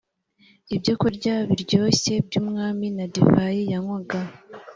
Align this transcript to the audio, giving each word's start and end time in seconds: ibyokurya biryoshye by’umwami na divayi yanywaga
ibyokurya 0.75 1.33
biryoshye 1.49 2.13
by’umwami 2.27 2.85
na 2.97 3.05
divayi 3.13 3.61
yanywaga 3.71 4.17